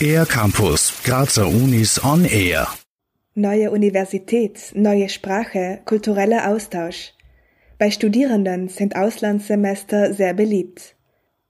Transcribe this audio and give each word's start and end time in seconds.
Air 0.00 0.26
Campus, 0.26 0.92
Grazer 1.04 1.48
Unis 1.48 2.02
on 2.04 2.24
Air. 2.24 2.68
Neue 3.34 3.70
Universität, 3.70 4.72
neue 4.74 5.08
Sprache, 5.08 5.80
kultureller 5.84 6.48
Austausch. 6.48 7.12
Bei 7.78 7.90
Studierenden 7.90 8.68
sind 8.68 8.94
Auslandssemester 8.94 10.14
sehr 10.14 10.34
beliebt. 10.34 10.94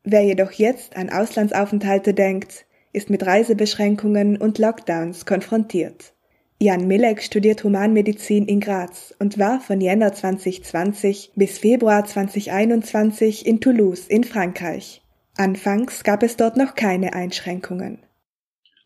Wer 0.04 0.25
jedoch 0.25 0.53
jetzt 0.53 0.96
an 0.96 1.10
Auslandsaufenthalte 1.10 2.14
denkt, 2.14 2.66
ist 2.92 3.10
mit 3.10 3.26
Reisebeschränkungen 3.26 4.37
und 4.37 4.58
Lockdowns 4.58 5.26
konfrontiert. 5.26 6.14
Jan 6.58 6.87
Milek 6.87 7.22
studiert 7.22 7.64
Humanmedizin 7.64 8.46
in 8.46 8.60
Graz 8.60 9.14
und 9.18 9.38
war 9.38 9.60
von 9.60 9.80
Jänner 9.80 10.12
2020 10.14 11.32
bis 11.37 11.58
Februar 11.58 12.06
2021 12.06 13.44
in 13.44 13.60
Toulouse 13.60 14.06
in 14.06 14.24
Frankreich. 14.24 15.03
Anfangs 15.37 16.02
gab 16.02 16.23
es 16.23 16.37
dort 16.37 16.56
noch 16.56 16.74
keine 16.74 17.12
Einschränkungen. 17.14 17.98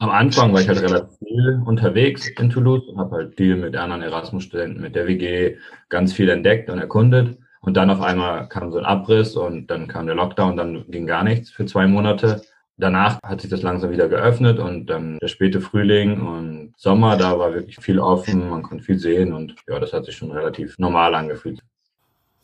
Am 0.00 0.10
Anfang 0.10 0.52
war 0.52 0.62
ich 0.62 0.68
halt 0.68 0.80
relativ 0.80 1.18
viel 1.18 1.62
unterwegs 1.66 2.26
in 2.26 2.48
Toulouse 2.48 2.88
und 2.88 2.98
habe 2.98 3.16
halt 3.16 3.36
viel 3.36 3.54
mit 3.56 3.76
anderen 3.76 4.02
Erasmus-Studenten, 4.02 4.80
mit 4.80 4.96
der 4.96 5.06
WG 5.06 5.56
ganz 5.90 6.14
viel 6.14 6.30
entdeckt 6.30 6.70
und 6.70 6.78
erkundet. 6.78 7.38
Und 7.60 7.76
dann 7.76 7.90
auf 7.90 8.00
einmal 8.00 8.48
kam 8.48 8.72
so 8.72 8.78
ein 8.78 8.86
Abriss 8.86 9.36
und 9.36 9.66
dann 9.66 9.86
kam 9.88 10.06
der 10.06 10.14
Lockdown, 10.14 10.56
dann 10.56 10.84
ging 10.88 11.06
gar 11.06 11.22
nichts 11.22 11.50
für 11.50 11.66
zwei 11.66 11.86
Monate. 11.86 12.40
Danach 12.78 13.18
hat 13.22 13.42
sich 13.42 13.50
das 13.50 13.60
langsam 13.60 13.90
wieder 13.90 14.08
geöffnet 14.08 14.58
und 14.58 14.86
dann 14.86 15.18
der 15.18 15.28
späte 15.28 15.60
Frühling 15.60 16.22
und 16.22 16.72
Sommer, 16.78 17.18
da 17.18 17.38
war 17.38 17.52
wirklich 17.52 17.76
viel 17.76 18.00
offen, 18.00 18.48
man 18.48 18.62
konnte 18.62 18.82
viel 18.82 18.98
sehen 18.98 19.34
und 19.34 19.54
ja, 19.68 19.78
das 19.78 19.92
hat 19.92 20.06
sich 20.06 20.16
schon 20.16 20.32
relativ 20.32 20.78
normal 20.78 21.14
angefühlt. 21.14 21.60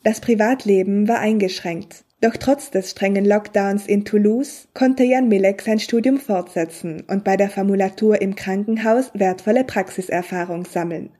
Das 0.04 0.20
Privatleben 0.20 1.08
war 1.08 1.20
eingeschränkt. 1.20 2.04
Doch 2.22 2.36
trotz 2.38 2.70
des 2.70 2.92
strengen 2.92 3.26
Lockdowns 3.26 3.86
in 3.86 4.06
Toulouse 4.06 4.68
konnte 4.72 5.04
Jan 5.04 5.28
Milek 5.28 5.60
sein 5.60 5.78
Studium 5.78 6.16
fortsetzen 6.16 7.04
und 7.08 7.24
bei 7.24 7.36
der 7.36 7.50
Formulatur 7.50 8.22
im 8.22 8.34
Krankenhaus 8.34 9.10
wertvolle 9.12 9.64
Praxiserfahrung 9.64 10.64
sammeln. 10.64 11.10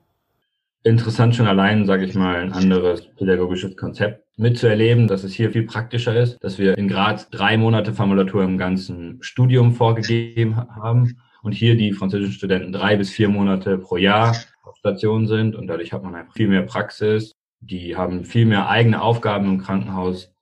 Interessant 0.83 1.35
schon 1.35 1.47
allein, 1.47 1.85
sage 1.85 2.05
ich 2.05 2.15
mal, 2.15 2.37
ein 2.37 2.51
anderes 2.51 3.07
pädagogisches 3.15 3.75
Konzept 3.75 4.23
mitzuerleben, 4.37 5.07
dass 5.07 5.23
es 5.23 5.33
hier 5.33 5.51
viel 5.51 5.63
praktischer 5.63 6.15
ist, 6.19 6.37
dass 6.41 6.57
wir 6.57 6.77
in 6.77 6.87
Graz 6.87 7.29
drei 7.29 7.57
Monate 7.57 7.93
Formulatur 7.93 8.43
im 8.43 8.57
ganzen 8.57 9.17
Studium 9.21 9.73
vorgegeben 9.73 10.55
haben 10.55 11.19
und 11.43 11.51
hier 11.51 11.75
die 11.75 11.91
französischen 11.91 12.33
Studenten 12.33 12.71
drei 12.71 12.95
bis 12.95 13.11
vier 13.11 13.29
Monate 13.29 13.77
pro 13.77 13.97
Jahr 13.97 14.35
auf 14.63 14.77
Station 14.77 15.27
sind 15.27 15.55
und 15.55 15.67
dadurch 15.67 15.93
hat 15.93 16.03
man 16.03 16.15
einfach 16.15 16.33
viel 16.33 16.47
mehr 16.47 16.63
Praxis. 16.63 17.33
Die 17.59 17.95
haben 17.95 18.23
viel 18.23 18.45
mehr 18.45 18.69
eigene 18.69 19.01
Aufgaben 19.01 19.45
im 19.45 19.57
Krankenhaus 19.59 20.33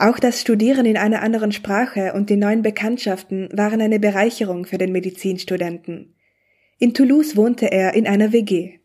auch 0.00 0.18
das 0.18 0.40
Studieren 0.40 0.86
in 0.86 0.96
einer 0.96 1.22
anderen 1.22 1.52
Sprache 1.52 2.12
und 2.14 2.30
die 2.30 2.36
neuen 2.36 2.62
Bekanntschaften 2.62 3.48
waren 3.52 3.80
eine 3.80 4.00
Bereicherung 4.00 4.64
für 4.64 4.78
den 4.78 4.92
Medizinstudenten. 4.92 6.14
In 6.78 6.94
Toulouse 6.94 7.36
wohnte 7.36 7.70
er 7.70 7.94
in 7.94 8.06
einer 8.06 8.32
WG. 8.32 8.78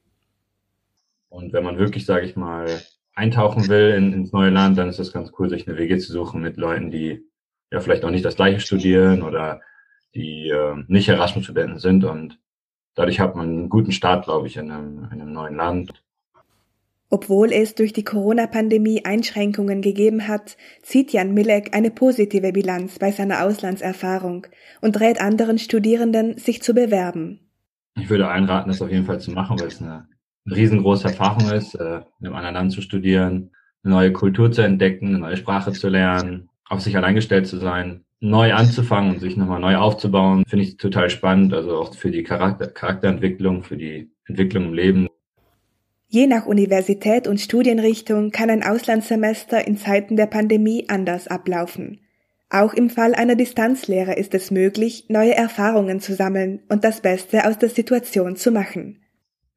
Und 1.29 1.53
wenn 1.53 1.63
man 1.63 1.77
wirklich, 1.77 2.05
sage 2.05 2.25
ich 2.25 2.35
mal, 2.35 2.67
eintauchen 3.13 3.67
will 3.69 3.91
in, 3.91 4.13
ins 4.13 4.33
neue 4.33 4.49
Land, 4.49 4.77
dann 4.77 4.89
ist 4.89 4.99
es 4.99 5.13
ganz 5.13 5.31
cool, 5.39 5.49
sich 5.49 5.67
eine 5.67 5.77
WG 5.77 5.97
zu 5.97 6.11
suchen 6.11 6.41
mit 6.41 6.57
Leuten, 6.57 6.91
die 6.91 7.23
ja 7.71 7.79
vielleicht 7.79 8.03
auch 8.03 8.11
nicht 8.11 8.25
das 8.25 8.35
gleiche 8.35 8.59
studieren 8.59 9.21
oder 9.21 9.61
die 10.13 10.49
äh, 10.49 10.75
nicht 10.87 11.07
Erasmus-Studenten 11.07 11.79
sind. 11.79 12.03
Und 12.03 12.39
dadurch 12.93 13.19
hat 13.19 13.35
man 13.35 13.47
einen 13.47 13.69
guten 13.69 13.91
Start, 13.91 14.25
glaube 14.25 14.47
ich, 14.47 14.57
in 14.57 14.71
einem, 14.71 15.09
in 15.11 15.21
einem 15.21 15.33
neuen 15.33 15.55
Land. 15.55 16.04
Obwohl 17.15 17.53
es 17.53 17.75
durch 17.75 17.93
die 17.93 18.03
Corona-Pandemie 18.03 19.05
Einschränkungen 19.05 19.81
gegeben 19.81 20.27
hat, 20.27 20.57
zieht 20.81 21.13
Jan 21.13 21.33
Milek 21.33 21.73
eine 21.73 21.89
positive 21.89 22.51
Bilanz 22.51 22.99
bei 22.99 23.09
seiner 23.13 23.45
Auslandserfahrung 23.45 24.47
und 24.81 24.99
rät 24.99 25.21
anderen 25.21 25.57
Studierenden, 25.57 26.37
sich 26.37 26.61
zu 26.61 26.73
bewerben. 26.73 27.39
Ich 27.97 28.09
würde 28.09 28.27
einraten, 28.27 28.67
das 28.67 28.81
auf 28.81 28.91
jeden 28.91 29.05
Fall 29.05 29.21
zu 29.21 29.31
machen, 29.31 29.57
weil 29.57 29.67
es 29.67 29.81
eine 29.81 30.09
riesengroße 30.45 31.07
Erfahrung 31.07 31.49
ist, 31.51 31.75
äh, 31.75 32.01
in 32.19 32.27
einem 32.27 32.35
anderen 32.35 32.55
Land 32.55 32.71
zu 32.73 32.81
studieren, 32.81 33.51
eine 33.85 33.93
neue 33.93 34.11
Kultur 34.11 34.51
zu 34.51 34.61
entdecken, 34.63 35.07
eine 35.07 35.19
neue 35.19 35.37
Sprache 35.37 35.71
zu 35.71 35.87
lernen, 35.87 36.49
auf 36.67 36.81
sich 36.81 36.97
allein 36.97 37.15
gestellt 37.15 37.47
zu 37.47 37.59
sein, 37.59 38.03
neu 38.19 38.53
anzufangen 38.53 39.13
und 39.13 39.19
sich 39.21 39.37
nochmal 39.37 39.61
neu 39.61 39.77
aufzubauen, 39.77 40.43
finde 40.49 40.65
ich 40.65 40.75
total 40.75 41.09
spannend, 41.09 41.53
also 41.53 41.77
auch 41.77 41.95
für 41.95 42.11
die 42.11 42.23
Charakter 42.23 42.67
Charakterentwicklung, 42.67 43.63
für 43.63 43.77
die 43.77 44.11
Entwicklung 44.25 44.65
im 44.65 44.73
Leben. 44.73 45.07
Je 46.15 46.27
nach 46.27 46.45
Universität 46.45 47.27
und 47.27 47.41
Studienrichtung 47.41 48.31
kann 48.31 48.49
ein 48.49 48.63
Auslandssemester 48.63 49.67
in 49.67 49.75
Zeiten 49.75 50.15
der 50.15 50.27
Pandemie 50.27 50.85
anders 50.87 51.27
ablaufen. 51.27 51.99
Auch 52.49 52.73
im 52.73 52.89
Fall 52.89 53.13
einer 53.13 53.35
Distanzlehre 53.35 54.13
ist 54.13 54.33
es 54.33 54.49
möglich, 54.49 55.07
neue 55.09 55.35
Erfahrungen 55.35 55.99
zu 55.99 56.13
sammeln 56.13 56.61
und 56.69 56.85
das 56.85 57.01
Beste 57.01 57.45
aus 57.45 57.59
der 57.59 57.67
Situation 57.67 58.37
zu 58.37 58.53
machen. 58.53 59.01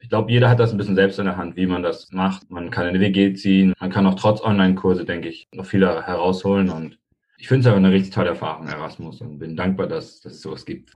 Ich 0.00 0.08
glaube, 0.08 0.32
jeder 0.32 0.50
hat 0.50 0.58
das 0.58 0.72
ein 0.72 0.78
bisschen 0.78 0.96
selbst 0.96 1.20
in 1.20 1.26
der 1.26 1.36
Hand, 1.36 1.54
wie 1.54 1.66
man 1.66 1.84
das 1.84 2.10
macht. 2.10 2.50
Man 2.50 2.72
kann 2.72 2.86
eine 2.86 2.98
WG 2.98 3.34
ziehen, 3.34 3.72
man 3.78 3.90
kann 3.90 4.04
auch 4.08 4.16
trotz 4.16 4.42
Online-Kurse, 4.42 5.04
denke 5.04 5.28
ich, 5.28 5.46
noch 5.52 5.66
viel 5.66 5.86
herausholen 5.86 6.70
und 6.70 6.98
ich 7.36 7.46
finde 7.46 7.60
es 7.60 7.66
aber 7.69 7.76
eine 7.76 7.92
richtig 7.92 8.12
tolle 8.12 8.30
Erfahrung, 8.30 8.66
Erasmus, 8.66 9.20
und 9.20 9.38
bin 9.38 9.54
dankbar, 9.54 9.86
dass, 9.86 10.22
dass 10.22 10.32
es 10.32 10.40
sowas 10.40 10.66
gibt. 10.66 10.92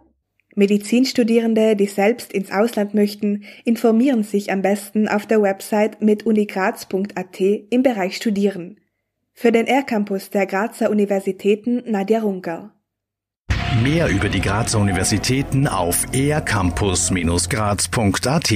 Medizinstudierende, 0.54 1.76
die 1.76 1.86
selbst 1.86 2.32
ins 2.32 2.50
Ausland 2.50 2.94
möchten, 2.94 3.44
informieren 3.64 4.22
sich 4.22 4.52
am 4.52 4.62
besten 4.62 5.08
auf 5.08 5.26
der 5.26 5.42
Website 5.42 6.02
mituniGraz.at 6.02 7.40
im 7.40 7.82
Bereich 7.82 8.16
Studieren. 8.16 8.78
Für 9.32 9.52
den 9.52 9.66
R-Campus 9.66 10.30
der 10.30 10.46
Grazer 10.46 10.90
Universitäten 10.90 11.82
Nadja 11.90 12.20
Runker. 12.20 12.74
Mehr 13.82 14.08
über 14.08 14.28
die 14.28 14.40
Grazer 14.40 14.78
Universitäten 14.78 15.66
auf 15.66 16.06
ercampus-graz.at 16.12 18.52